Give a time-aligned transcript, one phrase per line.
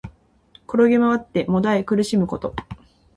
[0.67, 2.55] 転げまわって悶え苦しむこと。